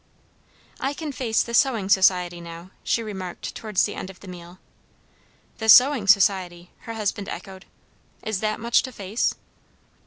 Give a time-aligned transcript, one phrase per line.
[0.79, 4.57] "I can face the Sewing Society now," she remarked towards the end of the meal.
[5.59, 7.65] "The Sewing Society!" her husband echoed.
[8.23, 9.35] "Is that much to face?"